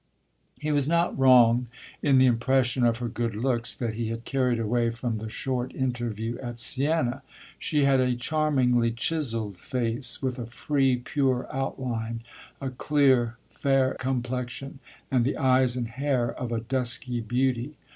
He 0.59 0.71
was 0.71 0.87
not 0.89 1.15
wrong 1.15 1.67
in 2.01 2.17
the 2.17 2.25
impression 2.25 2.83
of 2.83 2.97
her 2.97 3.07
good 3.07 3.35
looks 3.35 3.75
that 3.75 3.93
he 3.93 4.07
had 4.07 4.25
carried 4.25 4.59
away 4.59 4.89
from 4.89 5.17
the 5.17 5.29
short 5.29 5.75
interview 5.75 6.39
at 6.39 6.57
Siena. 6.57 7.21
She 7.59 7.83
had 7.83 7.99
a 7.99 8.15
charmingly 8.15 8.89
chiselled 8.89 9.59
face, 9.59 10.19
with 10.19 10.39
a 10.39 10.47
free, 10.47 10.95
pure 10.97 11.45
outline, 11.55 12.23
a 12.59 12.71
clear, 12.71 13.37
fair 13.53 13.93
complexion, 13.99 14.79
and 15.11 15.23
the 15.23 15.37
eyes 15.37 15.77
and 15.77 15.87
hair 15.87 16.31
of 16.33 16.51
a 16.51 16.61
dusky 16.61 17.19
beauty. 17.19 17.75